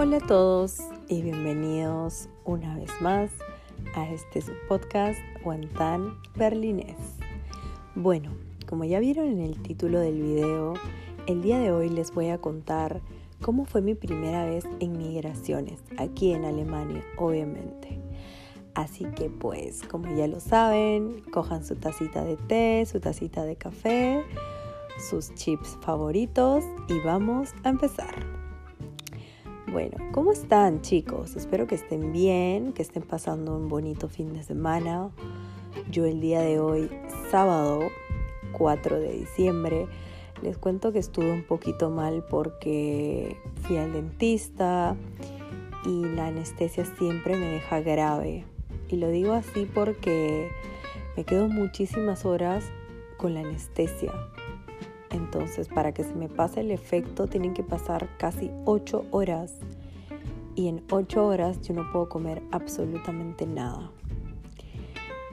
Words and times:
Hola 0.00 0.18
a 0.18 0.20
todos 0.20 0.78
y 1.08 1.22
bienvenidos 1.22 2.28
una 2.44 2.76
vez 2.76 2.88
más 3.00 3.32
a 3.96 4.08
este 4.08 4.44
podcast 4.68 5.18
Guantán 5.42 6.16
Berlinés. 6.36 6.94
Bueno, 7.96 8.30
como 8.68 8.84
ya 8.84 9.00
vieron 9.00 9.26
en 9.26 9.40
el 9.40 9.60
título 9.60 9.98
del 9.98 10.22
video, 10.22 10.74
el 11.26 11.42
día 11.42 11.58
de 11.58 11.72
hoy 11.72 11.88
les 11.88 12.14
voy 12.14 12.28
a 12.28 12.38
contar 12.38 13.00
cómo 13.42 13.64
fue 13.64 13.82
mi 13.82 13.96
primera 13.96 14.44
vez 14.44 14.66
en 14.78 14.96
migraciones, 14.96 15.82
aquí 15.96 16.30
en 16.30 16.44
Alemania, 16.44 17.02
obviamente. 17.16 17.98
Así 18.74 19.04
que 19.16 19.30
pues, 19.30 19.82
como 19.82 20.14
ya 20.14 20.28
lo 20.28 20.38
saben, 20.38 21.24
cojan 21.32 21.64
su 21.64 21.74
tacita 21.74 22.22
de 22.22 22.36
té, 22.36 22.86
su 22.86 23.00
tacita 23.00 23.44
de 23.44 23.56
café, 23.56 24.22
sus 25.10 25.34
chips 25.34 25.76
favoritos 25.80 26.62
y 26.86 27.00
vamos 27.00 27.48
a 27.64 27.70
empezar. 27.70 28.37
Bueno, 29.70 29.98
¿cómo 30.12 30.32
están 30.32 30.80
chicos? 30.80 31.36
Espero 31.36 31.66
que 31.66 31.74
estén 31.74 32.10
bien, 32.10 32.72
que 32.72 32.80
estén 32.80 33.02
pasando 33.02 33.54
un 33.54 33.68
bonito 33.68 34.08
fin 34.08 34.32
de 34.32 34.42
semana. 34.42 35.10
Yo 35.90 36.06
el 36.06 36.20
día 36.22 36.40
de 36.40 36.58
hoy, 36.58 36.88
sábado 37.30 37.80
4 38.52 38.98
de 38.98 39.12
diciembre, 39.12 39.86
les 40.40 40.56
cuento 40.56 40.90
que 40.90 40.98
estuve 40.98 41.30
un 41.30 41.44
poquito 41.44 41.90
mal 41.90 42.24
porque 42.30 43.36
fui 43.60 43.76
al 43.76 43.92
dentista 43.92 44.96
y 45.84 46.02
la 46.14 46.28
anestesia 46.28 46.86
siempre 46.96 47.36
me 47.36 47.50
deja 47.50 47.80
grave. 47.80 48.46
Y 48.88 48.96
lo 48.96 49.10
digo 49.10 49.34
así 49.34 49.66
porque 49.66 50.48
me 51.14 51.24
quedo 51.24 51.46
muchísimas 51.46 52.24
horas 52.24 52.64
con 53.18 53.34
la 53.34 53.40
anestesia. 53.40 54.12
Entonces, 55.18 55.68
para 55.68 55.92
que 55.92 56.04
se 56.04 56.14
me 56.14 56.28
pase 56.28 56.60
el 56.60 56.70
efecto, 56.70 57.26
tienen 57.26 57.52
que 57.52 57.64
pasar 57.64 58.08
casi 58.18 58.50
8 58.64 59.06
horas. 59.10 59.54
Y 60.54 60.68
en 60.68 60.84
8 60.90 61.26
horas 61.26 61.60
yo 61.62 61.74
no 61.74 61.90
puedo 61.92 62.08
comer 62.08 62.42
absolutamente 62.52 63.46
nada. 63.46 63.90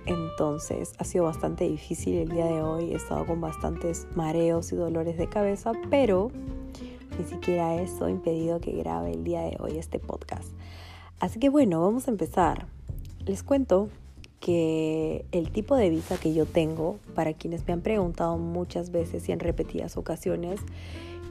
Entonces, 0.08 0.94
ha 0.98 1.04
sido 1.04 1.26
bastante 1.26 1.68
difícil 1.68 2.16
el 2.16 2.30
día 2.30 2.46
de 2.46 2.62
hoy. 2.62 2.92
He 2.92 2.96
estado 2.96 3.26
con 3.26 3.42
bastantes 3.42 4.08
mareos 4.16 4.72
y 4.72 4.76
dolores 4.76 5.18
de 5.18 5.28
cabeza, 5.28 5.72
pero 5.90 6.32
ni 7.18 7.26
siquiera 7.26 7.76
eso 7.76 8.06
ha 8.06 8.12
impedido 8.12 8.60
que 8.60 8.72
grabe 8.72 9.12
el 9.14 9.24
día 9.24 9.42
de 9.42 9.58
hoy 9.60 9.78
este 9.78 10.00
podcast. 10.00 10.50
Así 11.20 11.40
que 11.40 11.50
bueno, 11.50 11.82
vamos 11.82 12.08
a 12.08 12.12
empezar. 12.12 12.68
Les 13.26 13.42
cuento 13.44 13.90
que 14.40 15.26
el 15.32 15.52
tipo 15.52 15.76
de 15.76 15.90
visa 15.90 16.18
que 16.18 16.34
yo 16.34 16.46
tengo, 16.46 17.00
para 17.16 17.34
quienes 17.34 17.66
me 17.68 17.74
han 17.74 17.82
preguntado 17.82 18.38
muchas 18.38 18.92
veces 18.92 19.28
y 19.30 19.32
en 19.32 19.40
repetidas 19.40 19.98
ocasiones, 19.98 20.60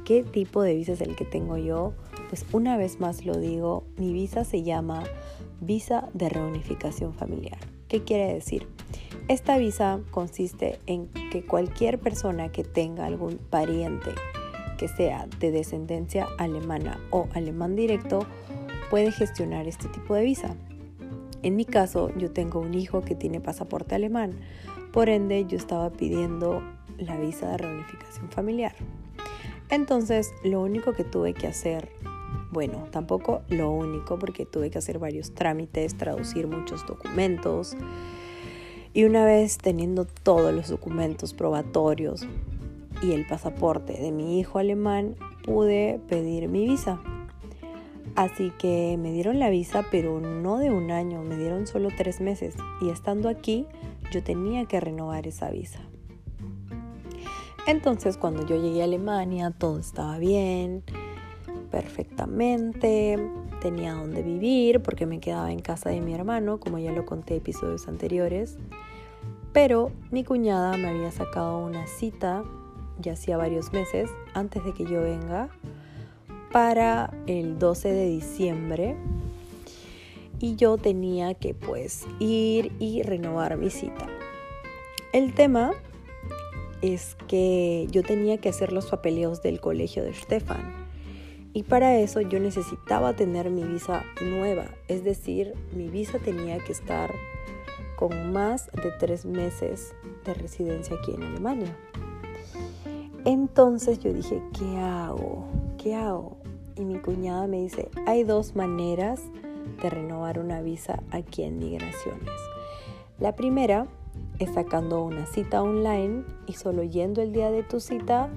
¿qué 0.04 0.22
tipo 0.22 0.62
de 0.62 0.74
visa 0.74 0.92
es 0.92 1.00
el 1.00 1.14
que 1.16 1.24
tengo 1.24 1.56
yo? 1.56 1.92
Pues 2.28 2.44
una 2.52 2.76
vez 2.76 3.00
más 3.00 3.24
lo 3.24 3.36
digo, 3.36 3.84
mi 3.96 4.12
visa 4.12 4.44
se 4.44 4.62
llama 4.62 5.04
visa 5.60 6.08
de 6.12 6.28
reunificación 6.28 7.14
familiar. 7.14 7.58
¿Qué 7.88 8.02
quiere 8.02 8.32
decir? 8.32 8.66
Esta 9.28 9.56
visa 9.56 10.00
consiste 10.10 10.78
en 10.86 11.08
que 11.30 11.44
cualquier 11.46 11.98
persona 11.98 12.50
que 12.50 12.64
tenga 12.64 13.06
algún 13.06 13.38
pariente 13.38 14.10
que 14.76 14.88
sea 14.88 15.26
de 15.38 15.50
descendencia 15.50 16.26
alemana 16.38 17.00
o 17.10 17.28
alemán 17.34 17.76
directo 17.76 18.26
puede 18.90 19.12
gestionar 19.12 19.66
este 19.66 19.88
tipo 19.88 20.14
de 20.14 20.24
visa. 20.24 20.56
En 21.44 21.56
mi 21.56 21.66
caso, 21.66 22.10
yo 22.16 22.30
tengo 22.30 22.58
un 22.58 22.72
hijo 22.72 23.02
que 23.02 23.14
tiene 23.14 23.38
pasaporte 23.38 23.94
alemán, 23.94 24.32
por 24.94 25.10
ende 25.10 25.44
yo 25.44 25.58
estaba 25.58 25.90
pidiendo 25.90 26.62
la 26.96 27.18
visa 27.18 27.50
de 27.50 27.58
reunificación 27.58 28.30
familiar. 28.30 28.74
Entonces, 29.68 30.32
lo 30.42 30.62
único 30.62 30.94
que 30.94 31.04
tuve 31.04 31.34
que 31.34 31.46
hacer, 31.46 31.90
bueno, 32.50 32.86
tampoco 32.90 33.42
lo 33.50 33.70
único 33.70 34.18
porque 34.18 34.46
tuve 34.46 34.70
que 34.70 34.78
hacer 34.78 34.98
varios 34.98 35.34
trámites, 35.34 35.98
traducir 35.98 36.46
muchos 36.46 36.86
documentos. 36.86 37.76
Y 38.94 39.04
una 39.04 39.26
vez 39.26 39.58
teniendo 39.58 40.06
todos 40.06 40.54
los 40.54 40.70
documentos 40.70 41.34
probatorios 41.34 42.26
y 43.02 43.12
el 43.12 43.26
pasaporte 43.26 43.92
de 43.92 44.12
mi 44.12 44.40
hijo 44.40 44.58
alemán, 44.58 45.14
pude 45.44 46.00
pedir 46.08 46.48
mi 46.48 46.66
visa. 46.66 47.02
Así 48.16 48.52
que 48.58 48.96
me 48.98 49.12
dieron 49.12 49.38
la 49.38 49.50
visa, 49.50 49.84
pero 49.90 50.20
no 50.20 50.58
de 50.58 50.70
un 50.70 50.90
año, 50.90 51.22
me 51.22 51.36
dieron 51.36 51.66
solo 51.66 51.88
tres 51.96 52.20
meses. 52.20 52.54
Y 52.80 52.90
estando 52.90 53.28
aquí, 53.28 53.66
yo 54.12 54.22
tenía 54.22 54.66
que 54.66 54.80
renovar 54.80 55.26
esa 55.26 55.50
visa. 55.50 55.80
Entonces, 57.66 58.16
cuando 58.16 58.46
yo 58.46 58.56
llegué 58.56 58.82
a 58.82 58.84
Alemania, 58.84 59.50
todo 59.50 59.78
estaba 59.78 60.18
bien, 60.18 60.84
perfectamente. 61.70 63.18
Tenía 63.60 63.94
donde 63.94 64.22
vivir 64.22 64.80
porque 64.82 65.06
me 65.06 65.18
quedaba 65.18 65.50
en 65.50 65.60
casa 65.60 65.90
de 65.90 66.00
mi 66.00 66.14
hermano, 66.14 66.60
como 66.60 66.78
ya 66.78 66.92
lo 66.92 67.06
conté 67.06 67.34
en 67.34 67.40
episodios 67.40 67.88
anteriores. 67.88 68.58
Pero 69.52 69.90
mi 70.10 70.22
cuñada 70.24 70.76
me 70.76 70.88
había 70.88 71.10
sacado 71.10 71.64
una 71.64 71.86
cita 71.86 72.44
ya 72.98 73.12
hacía 73.12 73.36
varios 73.36 73.72
meses 73.72 74.10
antes 74.34 74.64
de 74.64 74.72
que 74.72 74.84
yo 74.84 75.02
venga 75.02 75.48
para 76.54 77.12
el 77.26 77.58
12 77.58 77.88
de 77.88 78.06
diciembre 78.06 78.94
y 80.38 80.54
yo 80.54 80.78
tenía 80.78 81.34
que 81.34 81.52
pues 81.52 82.06
ir 82.20 82.70
y 82.78 83.02
renovar 83.02 83.56
mi 83.56 83.70
cita. 83.70 84.06
El 85.12 85.34
tema 85.34 85.72
es 86.80 87.16
que 87.26 87.88
yo 87.90 88.04
tenía 88.04 88.38
que 88.38 88.50
hacer 88.50 88.72
los 88.72 88.86
papeleos 88.86 89.42
del 89.42 89.60
colegio 89.60 90.04
de 90.04 90.14
Stefan 90.14 90.72
y 91.52 91.64
para 91.64 91.98
eso 91.98 92.20
yo 92.20 92.38
necesitaba 92.38 93.16
tener 93.16 93.50
mi 93.50 93.64
visa 93.64 94.04
nueva, 94.24 94.66
es 94.86 95.02
decir, 95.02 95.54
mi 95.74 95.88
visa 95.88 96.20
tenía 96.20 96.60
que 96.60 96.70
estar 96.70 97.10
con 97.96 98.32
más 98.32 98.70
de 98.70 98.92
tres 99.00 99.24
meses 99.24 99.92
de 100.24 100.34
residencia 100.34 100.94
aquí 100.94 101.14
en 101.14 101.24
Alemania. 101.24 101.76
Entonces 103.24 103.98
yo 103.98 104.12
dije, 104.12 104.40
¿qué 104.56 104.76
hago? 104.78 105.48
¿Qué 105.78 105.96
hago? 105.96 106.43
Y 106.76 106.84
mi 106.84 106.98
cuñada 106.98 107.46
me 107.46 107.62
dice, 107.62 107.88
hay 108.06 108.24
dos 108.24 108.56
maneras 108.56 109.20
de 109.82 109.90
renovar 109.90 110.38
una 110.38 110.60
visa 110.60 111.02
aquí 111.10 111.42
en 111.42 111.58
migraciones. 111.58 112.30
La 113.18 113.36
primera 113.36 113.86
es 114.38 114.52
sacando 114.54 115.04
una 115.04 115.26
cita 115.26 115.62
online 115.62 116.24
y 116.46 116.54
solo 116.54 116.82
yendo 116.82 117.22
el 117.22 117.32
día 117.32 117.50
de 117.50 117.62
tu 117.62 117.80
cita 117.80 118.30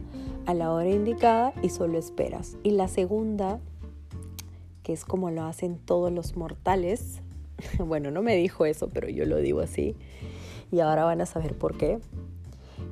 a 0.45 0.53
la 0.53 0.71
hora 0.71 0.89
indicada 0.89 1.53
y 1.61 1.69
solo 1.69 1.97
esperas. 1.97 2.57
Y 2.63 2.71
la 2.71 2.87
segunda, 2.87 3.59
que 4.83 4.93
es 4.93 5.03
como 5.03 5.31
lo 5.31 5.43
hacen 5.43 5.77
todos 5.77 6.11
los 6.11 6.37
mortales, 6.37 7.21
bueno, 7.79 8.11
no 8.11 8.21
me 8.21 8.35
dijo 8.35 8.65
eso, 8.65 8.89
pero 8.89 9.09
yo 9.09 9.25
lo 9.25 9.37
digo 9.37 9.61
así, 9.61 9.95
y 10.71 10.79
ahora 10.79 11.05
van 11.05 11.21
a 11.21 11.25
saber 11.25 11.57
por 11.57 11.77
qué, 11.77 11.99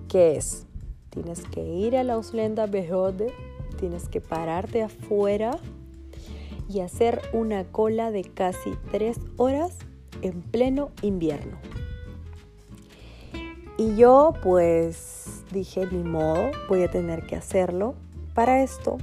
que 0.07 0.35
es, 0.35 0.66
tienes 1.09 1.41
que 1.44 1.63
ir 1.63 1.97
a 1.97 2.03
la 2.03 2.13
Ausländerbehörde 2.13 3.25
Behörde 3.25 3.54
tienes 3.75 4.09
que 4.09 4.21
pararte 4.21 4.83
afuera 4.83 5.57
y 6.67 6.79
hacer 6.79 7.21
una 7.33 7.63
cola 7.65 8.11
de 8.11 8.23
casi 8.23 8.71
tres 8.91 9.19
horas 9.37 9.77
en 10.21 10.41
pleno 10.41 10.89
invierno. 11.01 11.57
Y 13.77 13.95
yo 13.95 14.33
pues 14.41 15.43
dije, 15.51 15.87
ni 15.91 16.03
modo, 16.03 16.51
voy 16.69 16.83
a 16.83 16.89
tener 16.89 17.25
que 17.25 17.35
hacerlo. 17.35 17.95
Para 18.33 18.63
esto, 18.63 18.97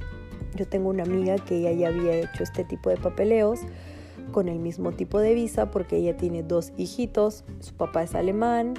yo 0.55 0.67
tengo 0.67 0.89
una 0.89 1.03
amiga 1.03 1.35
que 1.35 1.57
ella 1.57 1.71
ya 1.71 1.87
había 1.87 2.15
hecho 2.15 2.43
este 2.43 2.63
tipo 2.63 2.89
de 2.89 2.97
papeleos 2.97 3.59
con 4.31 4.49
el 4.49 4.59
mismo 4.59 4.91
tipo 4.91 5.19
de 5.19 5.33
visa 5.33 5.69
porque 5.71 5.97
ella 5.97 6.17
tiene 6.17 6.43
dos 6.43 6.73
hijitos, 6.77 7.43
su 7.59 7.73
papá 7.75 8.03
es 8.03 8.15
alemán 8.15 8.73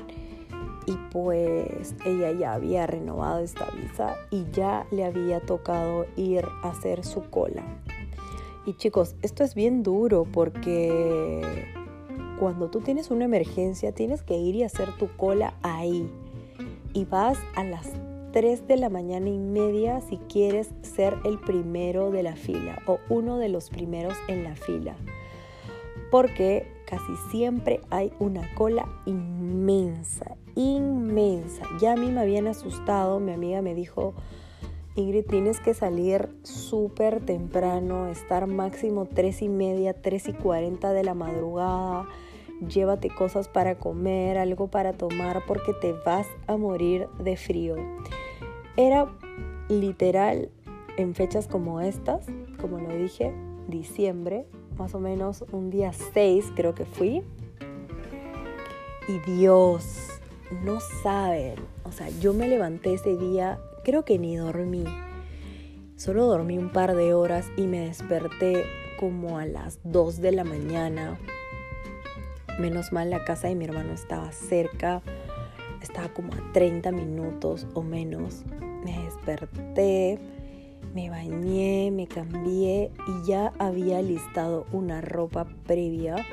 y 0.86 0.96
pues 1.10 1.94
ella 2.04 2.32
ya 2.32 2.54
había 2.54 2.86
renovado 2.86 3.40
esta 3.40 3.66
visa 3.70 4.16
y 4.30 4.44
ya 4.52 4.86
le 4.90 5.04
había 5.04 5.40
tocado 5.40 6.06
ir 6.16 6.44
a 6.62 6.70
hacer 6.70 7.04
su 7.04 7.22
cola. 7.30 7.62
Y 8.66 8.74
chicos, 8.74 9.14
esto 9.22 9.44
es 9.44 9.54
bien 9.54 9.82
duro 9.82 10.26
porque 10.30 11.42
cuando 12.38 12.68
tú 12.70 12.80
tienes 12.80 13.10
una 13.10 13.26
emergencia 13.26 13.92
tienes 13.92 14.22
que 14.22 14.36
ir 14.36 14.54
y 14.54 14.62
hacer 14.62 14.92
tu 14.96 15.08
cola 15.16 15.54
ahí. 15.62 16.10
Y 16.92 17.04
vas 17.04 17.38
a 17.56 17.64
las 17.64 17.90
3 18.32 18.66
de 18.66 18.76
la 18.76 18.88
mañana 18.88 19.28
y 19.28 19.38
media 19.38 20.00
si 20.00 20.16
quieres 20.16 20.70
ser 20.82 21.16
el 21.24 21.38
primero 21.38 22.10
de 22.10 22.22
la 22.22 22.36
fila 22.36 22.82
o 22.86 22.98
uno 23.08 23.38
de 23.38 23.48
los 23.48 23.70
primeros 23.70 24.14
en 24.28 24.44
la 24.44 24.56
fila. 24.56 24.96
Porque 26.10 26.73
casi 26.86 27.16
siempre 27.30 27.80
hay 27.90 28.12
una 28.18 28.54
cola 28.54 28.88
inmensa, 29.06 30.36
inmensa. 30.54 31.64
Ya 31.80 31.92
a 31.92 31.96
mí 31.96 32.10
me 32.10 32.20
habían 32.20 32.46
asustado, 32.46 33.20
mi 33.20 33.32
amiga 33.32 33.62
me 33.62 33.74
dijo, 33.74 34.14
Ingrid, 34.96 35.26
tienes 35.26 35.58
que 35.58 35.74
salir 35.74 36.28
súper 36.42 37.20
temprano, 37.20 38.06
estar 38.06 38.46
máximo 38.46 39.06
3 39.06 39.42
y 39.42 39.48
media, 39.48 39.92
3 39.92 40.28
y 40.28 40.32
40 40.34 40.92
de 40.92 41.02
la 41.02 41.14
madrugada. 41.14 42.06
Llévate 42.68 43.10
cosas 43.10 43.48
para 43.48 43.76
comer, 43.76 44.38
algo 44.38 44.68
para 44.68 44.92
tomar, 44.92 45.42
porque 45.48 45.72
te 45.80 45.92
vas 45.92 46.28
a 46.46 46.56
morir 46.56 47.08
de 47.18 47.36
frío. 47.36 47.74
Era 48.76 49.08
literal 49.68 50.50
en 50.96 51.16
fechas 51.16 51.48
como 51.48 51.80
estas, 51.80 52.26
como 52.60 52.78
lo 52.78 52.94
dije, 52.94 53.34
diciembre, 53.66 54.46
más 54.78 54.94
o 54.94 55.00
menos 55.00 55.44
un 55.52 55.70
día 55.70 55.92
6 55.92 56.52
creo 56.54 56.74
que 56.74 56.84
fui. 56.84 57.22
Y 59.06 59.18
Dios, 59.30 60.20
no 60.64 60.78
saben, 61.02 61.56
o 61.84 61.92
sea, 61.92 62.08
yo 62.20 62.32
me 62.32 62.48
levanté 62.48 62.94
ese 62.94 63.16
día, 63.16 63.58
creo 63.84 64.04
que 64.04 64.18
ni 64.18 64.36
dormí. 64.36 64.84
Solo 65.96 66.26
dormí 66.26 66.58
un 66.58 66.70
par 66.70 66.96
de 66.96 67.14
horas 67.14 67.46
y 67.56 67.66
me 67.66 67.80
desperté 67.80 68.64
como 68.98 69.38
a 69.38 69.46
las 69.46 69.78
2 69.84 70.20
de 70.20 70.32
la 70.32 70.44
mañana. 70.44 71.18
Menos 72.58 72.92
mal 72.92 73.10
la 73.10 73.24
casa 73.24 73.48
de 73.48 73.54
mi 73.54 73.64
hermano 73.64 73.92
estaba 73.92 74.32
cerca, 74.32 75.02
estaba 75.82 76.08
como 76.08 76.32
a 76.32 76.52
30 76.52 76.90
minutos 76.92 77.66
o 77.74 77.82
menos. 77.82 78.44
Me 78.84 78.98
desperté, 79.04 80.18
me 80.94 81.10
bañé, 81.10 81.90
me 81.90 82.06
cambié 82.06 82.92
y 83.08 83.26
ya 83.26 83.52
había 83.58 84.00
listado 84.00 84.64
una 84.72 85.00
ropa 85.00 85.44
previa 85.66 86.24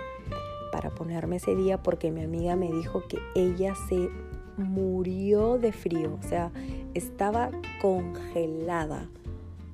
para 0.71 0.91
ponerme 0.91 1.37
ese 1.37 1.55
día 1.55 1.81
porque 1.81 2.11
mi 2.11 2.23
amiga 2.23 2.55
me 2.55 2.71
dijo 2.71 3.03
que 3.07 3.17
ella 3.33 3.73
se 3.89 4.09
murió 4.57 5.57
de 5.57 5.71
frío, 5.71 6.17
o 6.23 6.27
sea, 6.27 6.51
estaba 6.93 7.49
congelada, 7.81 9.09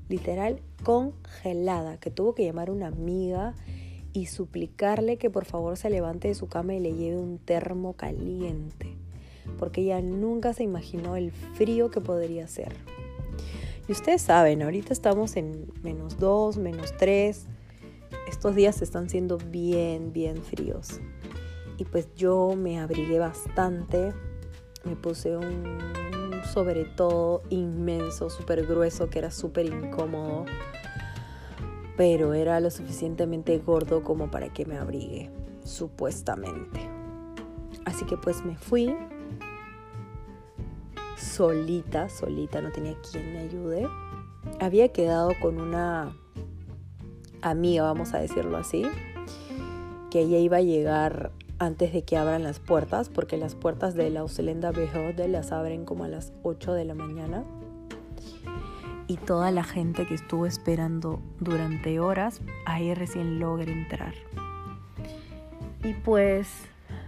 literal 0.07 0.62
congelada, 0.84 1.98
que 1.98 2.10
tuvo 2.10 2.33
que 2.33 2.45
llamar 2.45 2.69
a 2.69 2.72
una 2.72 2.88
amiga 2.88 3.56
y 4.13 4.28
suplicarle 4.28 5.18
que 5.18 5.30
por 5.30 5.44
favor 5.44 5.75
se 5.75 5.90
levante 5.90 6.30
de 6.30 6.36
su 6.36 6.48
cama 6.48 6.75
y 6.75 6.80
le 6.80 6.94
lleve 6.94 7.18
un 7.18 7.40
termo 7.40 7.94
caliente, 7.94 8.95
porque 9.60 9.81
ella 9.81 10.00
nunca 10.01 10.54
se 10.54 10.63
imaginó 10.63 11.18
el 11.18 11.31
frío 11.31 11.92
que 11.92 12.00
podría 12.00 12.48
ser. 12.48 12.74
Y 13.88 13.94
ustedes 13.94 14.22
saben, 14.22 14.63
ahorita 14.63 14.92
estamos 14.92 15.38
en 15.38 15.72
menos 15.81 16.18
2, 16.18 16.57
menos 16.57 16.94
3. 16.98 17.45
Estos 18.28 18.56
días 18.56 18.81
están 18.81 19.10
siendo 19.10 19.38
bien, 19.38 20.12
bien 20.12 20.44
fríos. 20.44 21.00
Y 21.78 21.86
pues 21.86 22.13
yo 22.16 22.54
me 22.57 22.80
abrigué 22.80 23.18
bastante. 23.19 24.13
Me 24.84 24.95
puse 24.98 25.38
un 25.38 25.78
sobre 26.54 26.86
todo 26.86 27.44
inmenso, 27.50 28.30
súper 28.30 28.66
grueso, 28.66 29.10
que 29.10 29.19
era 29.19 29.31
súper 29.31 29.68
incómodo. 29.68 30.45
Pero 31.95 32.33
era 32.33 32.60
lo 32.60 32.69
suficientemente 32.69 33.57
gordo 33.60 34.04
como 34.04 34.30
para 34.30 34.51
que 34.51 34.66
me 34.66 34.78
abrigue, 34.78 35.30
supuestamente. 35.63 36.81
Así 37.86 38.06
que 38.06 38.18
pues 38.18 38.44
me 38.44 38.57
fui 38.57 38.94
solita, 41.18 42.10
solita, 42.10 42.62
no 42.62 42.72
tenía 42.72 42.96
quien 43.12 43.34
me 43.34 43.40
ayude. 43.40 43.88
Había 44.60 44.90
quedado 44.90 45.31
con 45.42 45.60
una 45.60 46.16
amiga, 47.42 47.84
vamos 47.84 48.14
a 48.14 48.19
decirlo 48.19 48.58
así, 48.58 48.86
que 50.10 50.22
ella 50.22 50.38
iba 50.38 50.58
a 50.58 50.62
llegar 50.62 51.31
antes 51.60 51.92
de 51.92 52.04
que 52.04 52.18
abran 52.18 52.44
las 52.44 52.60
puertas, 52.60 53.10
porque 53.10 53.38
las 53.38 53.56
puertas 53.56 53.96
de 53.96 54.10
la 54.10 54.22
Auselenda 54.22 54.72
Behode 54.72 55.28
las 55.28 55.52
abren 55.52 55.86
como 55.86 56.04
a 56.04 56.08
las 56.08 56.34
8 56.44 56.74
de 56.74 56.86
la 56.86 56.94
mañana. 56.94 57.44
Y 59.08 59.18
toda 59.18 59.52
la 59.52 59.64
gente 59.64 60.06
que 60.06 60.14
estuvo 60.14 60.46
esperando 60.46 61.22
durante 61.40 62.00
horas, 62.00 62.42
ahí 62.66 62.94
recién 62.94 63.40
logra 63.40 63.72
entrar. 63.72 64.14
Y 65.84 65.94
pues, 65.94 66.50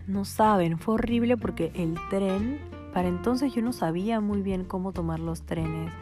no 0.07 0.23
saben, 0.23 0.79
fue 0.79 0.95
horrible 0.95 1.35
porque 1.35 1.71
el 1.75 1.95
tren 2.09 2.69
para 2.94 3.07
entonces 3.07 3.53
yo 3.53 3.62
no 3.62 3.74
sabía 3.74 4.19
muy 4.19 4.41
bien 4.41 4.63
cómo 4.63 4.91
tomar 4.91 5.19
los 5.19 5.44
trenes. 5.44 5.94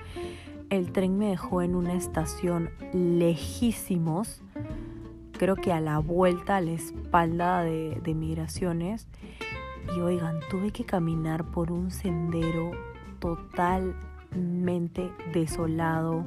El 0.69 0.92
tren 0.92 1.18
me 1.18 1.30
dejó 1.30 1.62
en 1.62 1.75
una 1.75 1.94
estación 1.94 2.69
lejísimos, 2.94 4.42
creo 5.38 5.56
que 5.56 5.72
a 5.72 5.80
la 5.80 6.00
vuelta, 6.00 6.57
a 6.57 6.62
la 6.62 6.72
espalda 6.72 7.63
de, 7.63 8.16
migraciones. 8.16 9.07
Y 9.95 10.01
oigan, 10.01 10.39
tuve 10.50 10.72
que 10.72 10.84
caminar 10.84 11.45
por 11.45 11.72
un 11.72 11.92
sendero 11.92 12.72
totalmente 13.19 15.10
desolado. 15.31 16.25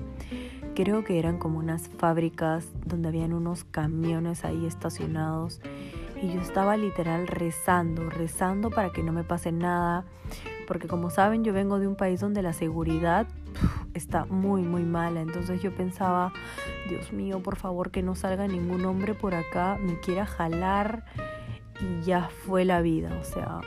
Creo 0.75 1.05
que 1.05 1.19
eran 1.19 1.37
como 1.39 1.59
unas 1.59 1.89
fábricas 1.89 2.67
donde 2.87 3.09
habían 3.09 3.35
unos 3.35 3.65
camiones 3.65 4.47
ahí 4.47 4.65
estacionados 4.65 5.61
y 6.22 6.32
yo 6.32 6.40
estaba 6.40 6.76
literal 6.76 7.26
rezando, 7.26 8.11
rezando 8.11 8.70
para 8.70 8.90
que 8.90 9.02
no 9.02 9.12
me 9.12 9.25
pase 9.25 9.52
nada, 9.52 10.05
porque 10.67 10.87
como 10.87 11.11
saben 11.11 11.44
yo 11.44 11.52
vengo 11.52 11.78
de 11.78 11.88
un 11.88 11.96
país 11.96 12.20
donde 12.20 12.43
la 12.43 12.52
seguridad 12.52 13.26
está 13.94 14.26
muy 14.26 14.62
muy 14.62 14.84
mala, 14.84 15.20
entonces 15.20 15.62
yo 15.62 15.75
pensaba, 15.75 16.32
Dios 16.88 17.12
mío, 17.12 17.40
por 17.43 17.56
favor 17.56 17.90
que 17.90 18.02
no 18.02 18.14
salga 18.14 18.46
ningún 18.46 18.84
hombre 18.84 19.14
por 19.14 19.34
acá, 19.34 19.78
me 19.81 19.99
quiera 20.00 20.26
jalar 20.26 21.05
y 21.81 22.05
ya 22.05 22.28
fue 22.44 22.64
la 22.64 22.82
vida, 22.82 23.11
o 23.20 23.25
sea, 23.25 23.61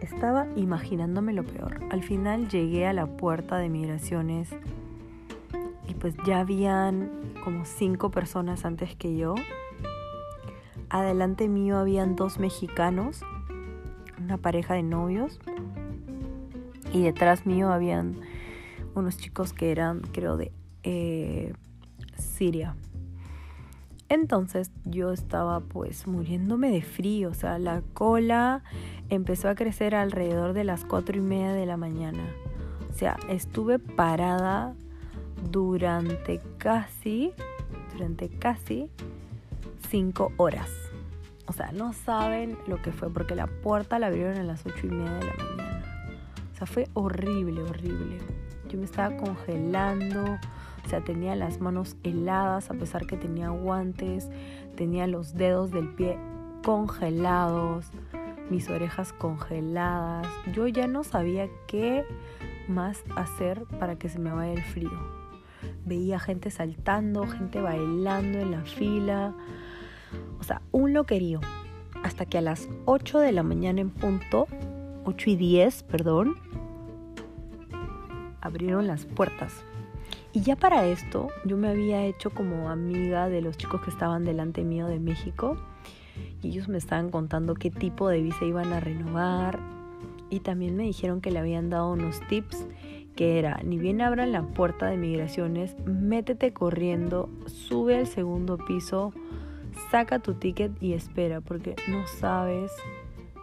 estaba 0.00 0.46
imaginándome 0.56 1.32
lo 1.32 1.44
peor. 1.44 1.80
Al 1.90 2.02
final 2.02 2.48
llegué 2.48 2.86
a 2.86 2.92
la 2.92 3.06
puerta 3.06 3.58
de 3.58 3.68
migraciones 3.68 4.48
y 5.88 5.94
pues 5.94 6.14
ya 6.24 6.40
habían 6.40 7.10
como 7.44 7.64
cinco 7.64 8.10
personas 8.10 8.64
antes 8.64 8.96
que 8.96 9.16
yo 9.16 9.34
Adelante 10.88 11.48
mío 11.48 11.78
habían 11.78 12.16
dos 12.16 12.38
mexicanos, 12.38 13.20
una 14.18 14.36
pareja 14.38 14.74
de 14.74 14.82
novios, 14.82 15.40
y 16.92 17.02
detrás 17.02 17.46
mío 17.46 17.72
habían 17.72 18.20
unos 18.94 19.18
chicos 19.18 19.52
que 19.52 19.70
eran, 19.70 20.00
creo, 20.00 20.36
de 20.36 20.52
eh, 20.82 21.52
Siria. 22.16 22.76
Entonces 24.08 24.70
yo 24.84 25.12
estaba 25.12 25.60
pues 25.60 26.06
muriéndome 26.06 26.70
de 26.70 26.82
frío, 26.82 27.30
o 27.30 27.34
sea, 27.34 27.58
la 27.58 27.82
cola 27.92 28.62
empezó 29.08 29.48
a 29.48 29.56
crecer 29.56 29.96
alrededor 29.96 30.52
de 30.52 30.62
las 30.64 30.84
cuatro 30.84 31.18
y 31.18 31.20
media 31.20 31.52
de 31.52 31.66
la 31.66 31.76
mañana. 31.76 32.22
O 32.88 32.92
sea, 32.92 33.16
estuve 33.28 33.78
parada 33.80 34.74
durante 35.50 36.40
casi, 36.58 37.32
durante 37.92 38.28
casi 38.28 38.90
cinco 39.88 40.32
horas. 40.36 40.70
O 41.46 41.52
sea, 41.52 41.70
no 41.72 41.92
saben 41.92 42.58
lo 42.66 42.82
que 42.82 42.92
fue, 42.92 43.10
porque 43.10 43.34
la 43.34 43.46
puerta 43.46 43.98
la 43.98 44.08
abrieron 44.08 44.36
a 44.36 44.42
las 44.42 44.66
ocho 44.66 44.86
y 44.86 44.90
media 44.90 45.12
de 45.12 45.26
la 45.26 45.44
mañana. 45.44 45.82
O 46.52 46.56
sea, 46.56 46.66
fue 46.66 46.88
horrible, 46.94 47.62
horrible. 47.62 48.18
Yo 48.68 48.78
me 48.78 48.84
estaba 48.84 49.16
congelando, 49.16 50.24
o 50.84 50.88
sea, 50.88 51.02
tenía 51.02 51.36
las 51.36 51.60
manos 51.60 51.96
heladas 52.02 52.70
a 52.70 52.74
pesar 52.74 53.06
que 53.06 53.16
tenía 53.16 53.50
guantes, 53.50 54.28
tenía 54.76 55.06
los 55.06 55.34
dedos 55.34 55.70
del 55.70 55.88
pie 55.94 56.18
congelados, 56.64 57.86
mis 58.50 58.68
orejas 58.68 59.12
congeladas. 59.12 60.26
Yo 60.52 60.66
ya 60.66 60.88
no 60.88 61.04
sabía 61.04 61.48
qué 61.68 62.04
más 62.66 63.04
hacer 63.14 63.64
para 63.78 63.96
que 63.96 64.08
se 64.08 64.18
me 64.18 64.32
vaya 64.32 64.52
el 64.52 64.64
frío. 64.64 64.90
Veía 65.84 66.18
gente 66.18 66.50
saltando, 66.50 67.26
gente 67.26 67.60
bailando 67.60 68.40
en 68.40 68.50
la 68.50 68.62
fila 68.62 69.32
o 70.38 70.44
sea, 70.44 70.62
un 70.72 70.92
loquerío. 70.92 71.40
Hasta 72.02 72.26
que 72.26 72.38
a 72.38 72.42
las 72.42 72.68
8 72.84 73.18
de 73.18 73.32
la 73.32 73.42
mañana 73.42 73.80
en 73.80 73.90
punto, 73.90 74.46
8 75.04 75.30
y 75.30 75.36
10, 75.36 75.82
perdón, 75.84 76.36
abrieron 78.40 78.86
las 78.86 79.04
puertas. 79.06 79.64
Y 80.32 80.42
ya 80.42 80.56
para 80.56 80.86
esto 80.86 81.28
yo 81.44 81.56
me 81.56 81.68
había 81.68 82.04
hecho 82.04 82.30
como 82.30 82.68
amiga 82.68 83.28
de 83.28 83.40
los 83.40 83.56
chicos 83.56 83.80
que 83.80 83.90
estaban 83.90 84.24
delante 84.24 84.64
mío 84.64 84.86
de 84.86 85.00
México 85.00 85.56
y 86.42 86.48
ellos 86.48 86.68
me 86.68 86.78
estaban 86.78 87.10
contando 87.10 87.54
qué 87.54 87.70
tipo 87.70 88.08
de 88.08 88.20
visa 88.20 88.44
iban 88.44 88.72
a 88.72 88.80
renovar 88.80 89.58
y 90.28 90.40
también 90.40 90.76
me 90.76 90.84
dijeron 90.84 91.20
que 91.20 91.30
le 91.30 91.38
habían 91.38 91.70
dado 91.70 91.92
unos 91.92 92.20
tips 92.28 92.66
que 93.16 93.38
era, 93.38 93.60
ni 93.64 93.78
bien 93.78 94.02
abran 94.02 94.30
la 94.30 94.42
puerta 94.42 94.86
de 94.86 94.98
migraciones, 94.98 95.74
métete 95.86 96.52
corriendo, 96.52 97.30
sube 97.46 97.96
al 97.96 98.06
segundo 98.06 98.58
piso, 98.58 99.14
saca 99.90 100.18
tu 100.18 100.34
ticket 100.34 100.72
y 100.82 100.94
espera, 100.94 101.40
porque 101.40 101.76
no 101.88 102.06
sabes 102.06 102.72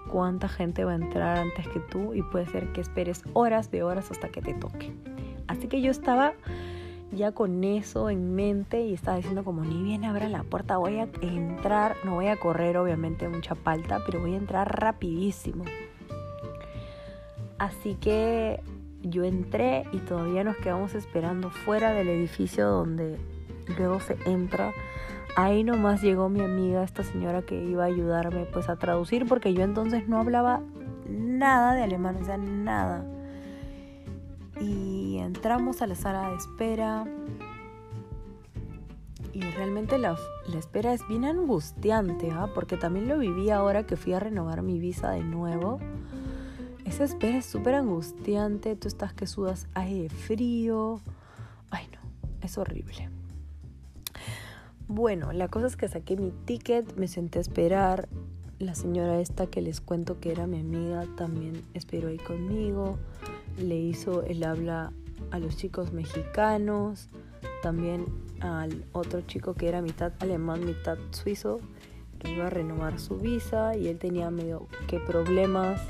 cuánta 0.09 0.49
gente 0.49 0.85
va 0.85 0.91
a 0.91 0.95
entrar 0.95 1.37
antes 1.37 1.67
que 1.67 1.79
tú 1.79 2.13
y 2.13 2.21
puede 2.21 2.45
ser 2.47 2.71
que 2.73 2.81
esperes 2.81 3.23
horas 3.33 3.71
de 3.71 3.83
horas 3.83 4.11
hasta 4.11 4.29
que 4.29 4.41
te 4.41 4.53
toque. 4.53 4.93
Así 5.47 5.67
que 5.67 5.81
yo 5.81 5.91
estaba 5.91 6.33
ya 7.11 7.31
con 7.31 7.63
eso 7.63 8.09
en 8.09 8.33
mente 8.35 8.81
y 8.85 8.93
estaba 8.93 9.17
diciendo 9.17 9.43
como 9.43 9.63
ni 9.63 9.83
bien 9.83 10.03
abra 10.03 10.27
la 10.29 10.43
puerta 10.43 10.77
voy 10.77 10.99
a 10.99 11.07
entrar, 11.21 11.95
no 12.03 12.15
voy 12.15 12.27
a 12.27 12.37
correr 12.37 12.77
obviamente 12.77 13.27
mucha 13.29 13.55
palta, 13.55 14.01
pero 14.05 14.19
voy 14.19 14.33
a 14.33 14.37
entrar 14.37 14.79
rapidísimo. 14.79 15.63
Así 17.59 17.95
que 17.95 18.61
yo 19.03 19.23
entré 19.23 19.85
y 19.91 19.97
todavía 19.99 20.43
nos 20.43 20.57
quedamos 20.57 20.95
esperando 20.95 21.49
fuera 21.49 21.91
del 21.91 22.09
edificio 22.09 22.67
donde 22.67 23.17
luego 23.77 24.00
se 24.00 24.17
entra 24.25 24.74
ahí 25.36 25.63
nomás 25.63 26.01
llegó 26.01 26.29
mi 26.29 26.41
amiga, 26.41 26.84
esta 26.84 27.03
señora 27.03 27.41
que 27.41 27.62
iba 27.63 27.84
a 27.84 27.88
ayudarme 27.88 28.46
pues 28.46 28.70
a 28.70 28.75
traducir 28.75 29.25
porque 29.27 29.53
yo 29.53 29.63
entonces 29.63 30.08
no 30.08 30.20
hablaba 30.20 30.62
nada 31.08 31.74
de 31.74 31.84
alemán, 31.84 32.17
o 32.22 32.25
sea, 32.25 32.38
nada. 32.38 33.05
Y 34.60 35.17
entramos 35.17 35.82
a 35.82 35.88
la 35.88 35.96
sala 35.96 36.29
de 36.29 36.36
espera 36.36 37.05
y 39.34 39.41
realmente 39.41 39.98
la, 39.98 40.15
espera 40.55 40.93
es 40.93 41.05
bien 41.08 41.25
angustiante, 41.25 42.29
¿ah? 42.32 42.50
porque 42.53 42.77
también 42.77 43.08
lo 43.08 43.17
viví 43.17 43.50
ahora 43.50 43.86
que 43.86 43.98
fui 43.98 44.13
a 44.13 44.20
renovar 44.20 44.62
mi 44.62 44.79
visa 44.79 45.10
de 45.12 45.24
nuevo. 45.24 45.79
Esa 46.86 47.05
espera 47.05 47.38
es 47.38 47.46
súper 47.46 47.75
angustiante, 47.75 48.75
tú 48.75 48.88
estás 48.88 49.13
que 49.13 49.25
sudas 49.25 49.67
aire 49.74 50.10
frío. 50.10 51.01
Ay 51.72 51.88
no, 51.91 52.00
es 52.41 52.58
horrible. 52.58 53.10
Bueno, 54.87 55.31
la 55.31 55.47
cosa 55.47 55.67
es 55.67 55.77
que 55.77 55.87
saqué 55.87 56.17
mi 56.17 56.31
ticket, 56.45 56.95
me 56.97 57.07
senté 57.07 57.39
a 57.39 57.41
esperar. 57.41 58.09
La 58.59 58.75
señora 58.75 59.19
esta 59.19 59.47
que 59.47 59.61
les 59.61 59.81
cuento 59.81 60.19
que 60.19 60.31
era 60.31 60.45
mi 60.45 60.59
amiga 60.59 61.05
también 61.15 61.63
esperó 61.73 62.09
ahí 62.09 62.17
conmigo. 62.17 62.97
Le 63.57 63.75
hizo 63.75 64.23
el 64.23 64.43
habla 64.43 64.91
a 65.31 65.39
los 65.39 65.55
chicos 65.55 65.93
mexicanos, 65.93 67.09
también 67.61 68.05
al 68.41 68.83
otro 68.91 69.21
chico 69.21 69.53
que 69.53 69.69
era 69.69 69.81
mitad 69.81 70.11
alemán, 70.19 70.65
mitad 70.65 70.97
suizo, 71.11 71.59
que 72.19 72.33
iba 72.33 72.47
a 72.47 72.49
renovar 72.49 72.99
su 72.99 73.17
visa 73.17 73.75
y 73.77 73.87
él 73.87 73.97
tenía 73.97 74.29
medio 74.31 74.67
que 74.87 74.99
problemas. 74.99 75.81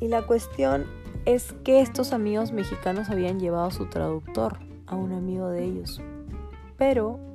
Y 0.00 0.08
la 0.08 0.26
cuestión 0.26 0.84
es 1.24 1.54
que 1.64 1.80
estos 1.80 2.12
amigos 2.12 2.52
mexicanos 2.52 3.08
habían 3.08 3.40
llevado 3.40 3.64
a 3.66 3.70
su 3.70 3.86
traductor, 3.86 4.58
a 4.86 4.96
un 4.96 5.12
amigo 5.12 5.48
de 5.48 5.64
ellos. 5.64 6.02
Pero 6.76 7.33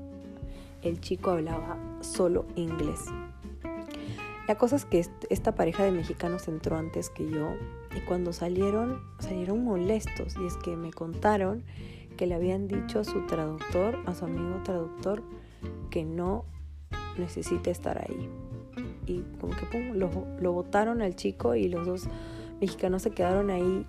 el 0.81 0.99
chico 1.01 1.31
hablaba 1.31 1.77
solo 2.01 2.45
inglés. 2.55 3.05
La 4.47 4.55
cosa 4.55 4.77
es 4.77 4.85
que 4.85 5.05
esta 5.29 5.53
pareja 5.53 5.83
de 5.83 5.91
mexicanos 5.91 6.47
entró 6.47 6.75
antes 6.75 7.09
que 7.11 7.29
yo 7.29 7.53
y 7.95 7.99
cuando 8.01 8.33
salieron, 8.33 9.01
salieron 9.19 9.63
molestos 9.63 10.35
y 10.41 10.47
es 10.47 10.57
que 10.57 10.75
me 10.75 10.91
contaron 10.91 11.63
que 12.17 12.25
le 12.25 12.35
habían 12.35 12.67
dicho 12.67 12.99
a 12.99 13.03
su 13.03 13.25
traductor, 13.27 13.99
a 14.05 14.15
su 14.15 14.25
amigo 14.25 14.61
traductor, 14.63 15.23
que 15.89 16.03
no 16.03 16.45
necesita 17.17 17.69
estar 17.69 17.99
ahí. 17.99 18.29
Y 19.05 19.21
como 19.39 19.55
que 19.55 19.65
pum, 19.67 19.93
lo, 19.93 20.09
lo 20.39 20.51
botaron 20.51 21.01
al 21.01 21.15
chico 21.15 21.55
y 21.55 21.67
los 21.67 21.85
dos 21.85 22.07
mexicanos 22.59 23.03
se 23.03 23.11
quedaron 23.11 23.49
ahí 23.49 23.85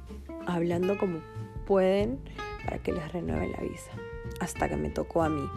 hablando 0.46 0.98
como 0.98 1.20
pueden 1.66 2.20
para 2.64 2.78
que 2.82 2.92
les 2.92 3.12
renueven 3.12 3.52
la 3.52 3.60
visa. 3.60 3.92
Hasta 4.40 4.68
que 4.68 4.76
me 4.76 4.90
tocó 4.90 5.22
a 5.22 5.28
mí. 5.28 5.48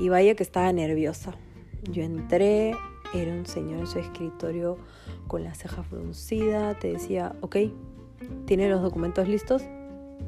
Y 0.00 0.08
vaya 0.08 0.34
que 0.34 0.42
estaba 0.42 0.72
nerviosa. 0.72 1.34
Yo 1.92 2.02
entré, 2.02 2.74
era 3.12 3.32
un 3.32 3.44
señor 3.44 3.80
en 3.80 3.86
su 3.86 3.98
escritorio 3.98 4.78
con 5.28 5.44
la 5.44 5.54
ceja 5.54 5.82
fruncida, 5.82 6.78
te 6.78 6.92
decía, 6.92 7.36
ok, 7.42 7.56
¿tiene 8.46 8.70
los 8.70 8.80
documentos 8.80 9.28
listos? 9.28 9.62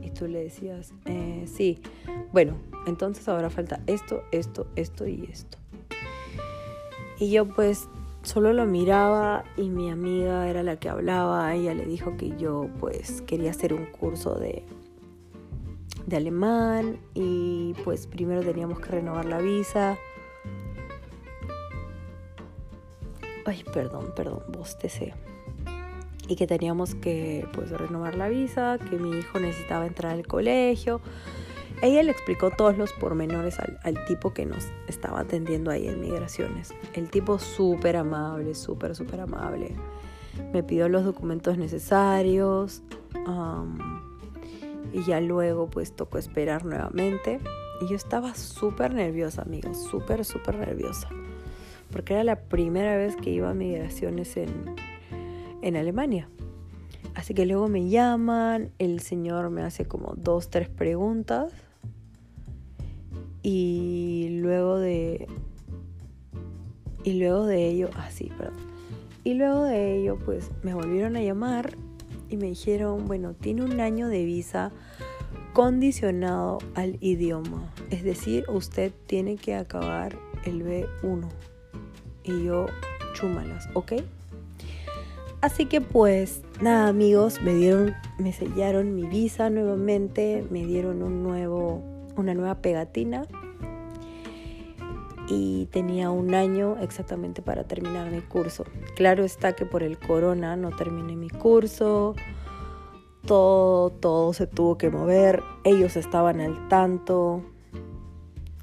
Y 0.02 0.10
tú 0.10 0.28
le 0.28 0.44
decías, 0.44 0.92
eh, 1.06 1.46
sí, 1.46 1.80
bueno, 2.32 2.56
entonces 2.86 3.26
ahora 3.28 3.48
falta 3.48 3.80
esto, 3.86 4.22
esto, 4.30 4.66
esto 4.76 5.06
y 5.06 5.26
esto. 5.32 5.56
Y 7.18 7.30
yo 7.30 7.48
pues 7.48 7.88
solo 8.22 8.52
lo 8.52 8.66
miraba 8.66 9.44
y 9.56 9.70
mi 9.70 9.90
amiga 9.90 10.48
era 10.48 10.62
la 10.62 10.76
que 10.76 10.90
hablaba, 10.90 11.54
ella 11.54 11.74
le 11.74 11.86
dijo 11.86 12.16
que 12.18 12.36
yo 12.36 12.68
pues 12.78 13.22
quería 13.22 13.50
hacer 13.50 13.72
un 13.72 13.86
curso 13.86 14.34
de, 14.34 14.64
de 16.12 16.18
alemán 16.18 16.98
y 17.14 17.74
pues 17.84 18.06
primero 18.06 18.42
teníamos 18.42 18.78
que 18.78 18.86
renovar 18.86 19.24
la 19.24 19.38
visa 19.38 19.98
Ay, 23.44 23.64
perdón, 23.72 24.12
perdón, 24.14 24.42
bostecé. 24.48 25.14
Y 26.28 26.36
que 26.36 26.46
teníamos 26.46 26.94
que 26.94 27.46
pues 27.52 27.70
renovar 27.70 28.14
la 28.14 28.28
visa, 28.28 28.78
que 28.78 28.96
mi 28.96 29.18
hijo 29.18 29.40
necesitaba 29.40 29.86
entrar 29.86 30.12
al 30.12 30.26
colegio. 30.26 31.00
Ella 31.82 32.02
le 32.04 32.12
explicó 32.12 32.50
todos 32.50 32.78
los 32.78 32.92
pormenores 32.92 33.58
al, 33.58 33.80
al 33.82 34.04
tipo 34.04 34.32
que 34.32 34.46
nos 34.46 34.68
estaba 34.86 35.20
atendiendo 35.20 35.72
ahí 35.72 35.88
en 35.88 36.00
migraciones. 36.00 36.72
El 36.94 37.10
tipo 37.10 37.40
súper 37.40 37.96
amable, 37.96 38.54
súper, 38.54 38.94
súper 38.94 39.20
amable. 39.20 39.74
Me 40.52 40.62
pidió 40.62 40.88
los 40.88 41.04
documentos 41.04 41.58
necesarios. 41.58 42.82
Y 44.92 45.02
ya 45.04 45.20
luego 45.20 45.68
pues 45.68 45.94
tocó 45.94 46.18
esperar 46.18 46.64
nuevamente. 46.64 47.40
Y 47.80 47.88
yo 47.88 47.96
estaba 47.96 48.34
súper 48.34 48.94
nerviosa, 48.94 49.42
amigos, 49.42 49.82
súper, 49.90 50.24
súper 50.24 50.56
nerviosa 50.56 51.08
porque 51.92 52.14
era 52.14 52.24
la 52.24 52.36
primera 52.36 52.96
vez 52.96 53.14
que 53.14 53.30
iba 53.30 53.50
a 53.50 53.54
migraciones 53.54 54.36
en, 54.36 54.74
en 55.60 55.76
Alemania. 55.76 56.28
Así 57.14 57.34
que 57.34 57.44
luego 57.44 57.68
me 57.68 57.88
llaman, 57.88 58.70
el 58.78 59.00
señor 59.00 59.50
me 59.50 59.62
hace 59.62 59.84
como 59.84 60.14
dos, 60.16 60.48
tres 60.48 60.70
preguntas 60.70 61.52
y 63.42 64.38
luego 64.40 64.78
de 64.78 65.28
y 67.04 67.14
luego 67.14 67.46
de 67.46 67.68
ello, 67.68 67.90
ah 67.94 68.10
sí, 68.10 68.30
perdón. 68.36 68.72
Y 69.24 69.34
luego 69.34 69.64
de 69.64 69.98
ello, 69.98 70.18
pues 70.24 70.50
me 70.62 70.72
volvieron 70.72 71.16
a 71.16 71.22
llamar 71.22 71.76
y 72.32 72.36
me 72.36 72.46
dijeron, 72.46 73.06
bueno, 73.06 73.34
tiene 73.34 73.62
un 73.62 73.80
año 73.80 74.08
de 74.08 74.24
visa 74.24 74.72
condicionado 75.52 76.58
al 76.74 76.96
idioma. 77.00 77.72
Es 77.90 78.02
decir, 78.02 78.44
usted 78.48 78.92
tiene 79.06 79.36
que 79.36 79.54
acabar 79.54 80.16
el 80.44 80.64
B1 80.64 81.28
y 82.24 82.44
yo 82.44 82.66
chúmalas, 83.14 83.68
¿ok? 83.74 83.94
Así 85.40 85.66
que 85.66 85.80
pues 85.80 86.42
nada 86.60 86.88
amigos, 86.88 87.42
me 87.42 87.54
dieron, 87.54 87.94
me 88.18 88.32
sellaron 88.32 88.94
mi 88.94 89.06
visa 89.06 89.50
nuevamente, 89.50 90.46
me 90.50 90.64
dieron 90.64 91.02
un 91.02 91.22
nuevo, 91.22 91.82
una 92.16 92.32
nueva 92.32 92.56
pegatina 92.56 93.26
y 95.28 95.66
tenía 95.66 96.10
un 96.10 96.34
año 96.34 96.76
exactamente 96.80 97.42
para 97.42 97.64
terminar 97.64 98.10
mi 98.10 98.20
curso. 98.20 98.64
Claro 98.96 99.24
está 99.24 99.54
que 99.54 99.66
por 99.66 99.82
el 99.82 99.98
corona 99.98 100.56
no 100.56 100.70
terminé 100.70 101.16
mi 101.16 101.30
curso, 101.30 102.14
todo, 103.26 103.90
todo 103.90 104.32
se 104.32 104.46
tuvo 104.46 104.78
que 104.78 104.90
mover, 104.90 105.42
ellos 105.64 105.96
estaban 105.96 106.40
al 106.40 106.68
tanto, 106.68 107.42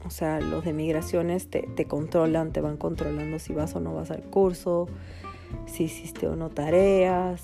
o 0.06 0.10
sea, 0.10 0.40
los 0.40 0.66
de 0.66 0.74
migraciones 0.74 1.50
te, 1.50 1.86
controlan, 1.86 2.52
te 2.52 2.62
van 2.62 2.78
controlando 2.78 3.40
si 3.40 3.54
vas 3.54 3.76
o 3.76 3.80
no 3.80 3.94
vas 3.94 4.12
al 4.12 4.24
curso, 4.24 4.88
si 5.66 5.84
hiciste 5.84 6.28
o 6.28 6.36
no 6.36 6.50
tareas. 6.50 7.44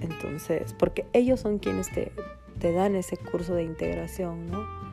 Entonces, 0.00 0.74
porque 0.78 1.04
ellos 1.12 1.40
son 1.40 1.58
quienes 1.58 1.90
te, 1.92 2.12
te 2.58 2.72
dan 2.72 2.96
ese 2.96 3.16
curso 3.18 3.54
de 3.54 3.64
integración, 3.64 4.50
¿no? 4.50 4.89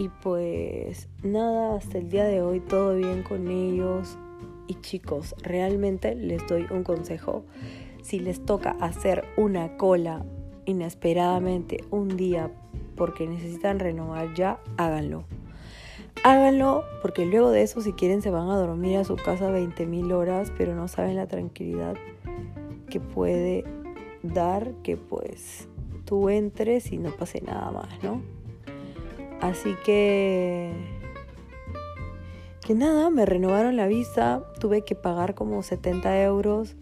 Y 0.00 0.08
pues 0.08 1.10
nada, 1.22 1.76
hasta 1.76 1.98
el 1.98 2.08
día 2.08 2.24
de 2.24 2.40
hoy 2.40 2.60
todo 2.60 2.96
bien 2.96 3.22
con 3.22 3.48
ellos. 3.48 4.16
Y 4.66 4.76
chicos, 4.76 5.34
realmente 5.42 6.14
les 6.14 6.46
doy 6.46 6.66
un 6.70 6.84
consejo. 6.84 7.44
Si 8.00 8.18
les 8.18 8.42
toca 8.46 8.70
hacer 8.80 9.26
una 9.36 9.76
cola 9.76 10.24
inesperadamente 10.64 11.84
un 11.90 12.16
día 12.16 12.50
porque 12.96 13.26
necesitan 13.26 13.78
renovar 13.78 14.32
ya, 14.32 14.58
háganlo. 14.78 15.24
Háganlo 16.24 16.82
porque 17.02 17.26
luego 17.26 17.50
de 17.50 17.60
eso 17.60 17.82
si 17.82 17.92
quieren 17.92 18.22
se 18.22 18.30
van 18.30 18.48
a 18.48 18.56
dormir 18.56 18.96
a 18.96 19.04
su 19.04 19.16
casa 19.16 19.50
20.000 19.50 20.14
horas, 20.14 20.50
pero 20.56 20.74
no 20.74 20.88
saben 20.88 21.16
la 21.16 21.26
tranquilidad 21.26 21.94
que 22.88 23.00
puede 23.00 23.64
dar 24.22 24.72
que 24.82 24.96
pues 24.96 25.68
tú 26.06 26.30
entres 26.30 26.90
y 26.90 26.96
no 26.96 27.10
pase 27.10 27.42
nada 27.42 27.70
más, 27.70 28.02
¿no? 28.02 28.39
Así 29.40 29.74
que... 29.84 30.72
Que 32.66 32.74
nada, 32.74 33.10
me 33.10 33.26
renovaron 33.26 33.76
la 33.76 33.86
visa, 33.86 34.44
tuve 34.60 34.82
que 34.82 34.94
pagar 34.94 35.34
como 35.34 35.62
70 35.62 36.22
euros 36.22 36.76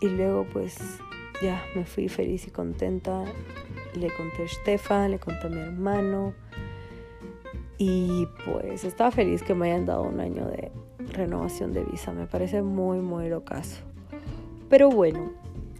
y 0.00 0.08
luego 0.08 0.44
pues 0.52 0.76
ya 1.40 1.64
me 1.74 1.86
fui 1.86 2.08
feliz 2.08 2.46
y 2.46 2.50
contenta. 2.50 3.24
Le 3.94 4.08
conté 4.08 4.42
a 4.44 4.48
Stefan, 4.48 5.12
le 5.12 5.18
conté 5.18 5.46
a 5.46 5.50
mi 5.50 5.60
hermano 5.60 6.34
y 7.78 8.28
pues 8.44 8.84
estaba 8.84 9.10
feliz 9.10 9.42
que 9.42 9.54
me 9.54 9.70
hayan 9.70 9.86
dado 9.86 10.02
un 10.02 10.20
año 10.20 10.46
de 10.46 10.70
renovación 11.12 11.72
de 11.72 11.84
visa. 11.84 12.12
Me 12.12 12.26
parece 12.26 12.62
muy, 12.62 12.98
muy 12.98 13.28
locazo. 13.28 13.82
Pero 14.68 14.90
bueno, 14.90 15.32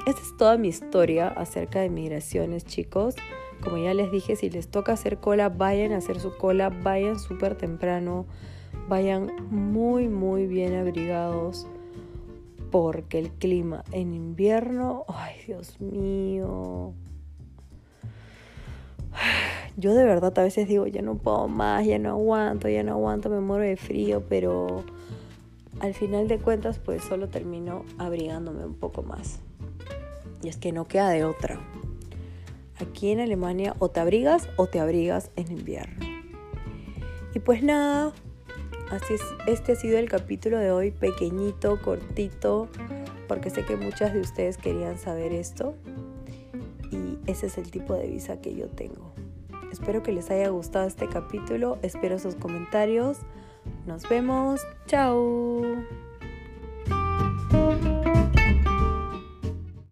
esta 0.06 0.20
es 0.20 0.36
toda 0.36 0.56
mi 0.56 0.68
historia 0.68 1.28
acerca 1.28 1.80
de 1.80 1.90
migraciones, 1.90 2.64
chicos. 2.64 3.14
Como 3.62 3.78
ya 3.78 3.94
les 3.94 4.10
dije, 4.10 4.36
si 4.36 4.50
les 4.50 4.68
toca 4.68 4.92
hacer 4.92 5.18
cola, 5.18 5.48
vayan 5.48 5.92
a 5.92 5.98
hacer 5.98 6.20
su 6.20 6.36
cola, 6.36 6.70
vayan 6.70 7.18
súper 7.18 7.56
temprano, 7.56 8.26
vayan 8.88 9.30
muy, 9.50 10.08
muy 10.08 10.46
bien 10.46 10.74
abrigados, 10.74 11.66
porque 12.70 13.18
el 13.18 13.30
clima 13.30 13.84
en 13.92 14.12
invierno, 14.14 15.04
ay 15.08 15.36
Dios 15.46 15.80
mío, 15.80 16.92
yo 19.76 19.94
de 19.94 20.04
verdad 20.04 20.36
a 20.38 20.42
veces 20.42 20.68
digo, 20.68 20.86
ya 20.86 21.02
no 21.02 21.16
puedo 21.16 21.48
más, 21.48 21.84
ya 21.86 21.98
no 21.98 22.10
aguanto, 22.10 22.68
ya 22.68 22.82
no 22.82 22.92
aguanto, 22.92 23.28
me 23.28 23.40
muero 23.40 23.64
de 23.64 23.76
frío, 23.76 24.22
pero 24.28 24.84
al 25.80 25.94
final 25.94 26.28
de 26.28 26.38
cuentas 26.38 26.78
pues 26.78 27.02
solo 27.02 27.28
termino 27.28 27.84
abrigándome 27.98 28.64
un 28.64 28.74
poco 28.74 29.02
más. 29.02 29.40
Y 30.42 30.48
es 30.48 30.56
que 30.56 30.72
no 30.72 30.86
queda 30.86 31.08
de 31.10 31.24
otra. 31.24 31.58
Aquí 32.78 33.10
en 33.10 33.20
Alemania 33.20 33.74
o 33.78 33.88
te 33.88 34.00
abrigas 34.00 34.48
o 34.56 34.66
te 34.66 34.80
abrigas 34.80 35.30
en 35.36 35.52
invierno. 35.52 36.06
Y 37.34 37.40
pues 37.40 37.62
nada, 37.62 38.12
así 38.90 39.14
es, 39.14 39.22
este 39.46 39.72
ha 39.72 39.76
sido 39.76 39.98
el 39.98 40.08
capítulo 40.08 40.58
de 40.58 40.70
hoy, 40.70 40.90
pequeñito, 40.90 41.80
cortito, 41.82 42.68
porque 43.26 43.50
sé 43.50 43.64
que 43.64 43.76
muchas 43.76 44.12
de 44.12 44.20
ustedes 44.20 44.56
querían 44.56 44.98
saber 44.98 45.32
esto. 45.32 45.74
Y 46.90 47.18
ese 47.26 47.46
es 47.46 47.58
el 47.58 47.70
tipo 47.70 47.94
de 47.94 48.06
visa 48.06 48.40
que 48.40 48.54
yo 48.54 48.68
tengo. 48.68 49.12
Espero 49.72 50.04
que 50.04 50.12
les 50.12 50.30
haya 50.30 50.48
gustado 50.50 50.86
este 50.86 51.08
capítulo, 51.08 51.78
espero 51.82 52.20
sus 52.20 52.36
comentarios. 52.36 53.18
Nos 53.86 54.08
vemos, 54.08 54.60
chao. 54.86 55.62